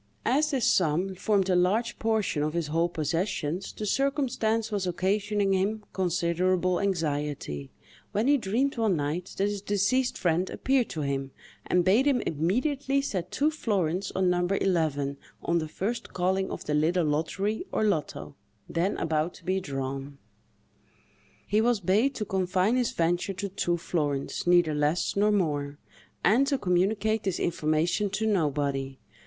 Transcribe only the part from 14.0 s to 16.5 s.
on No. 11, on the first calling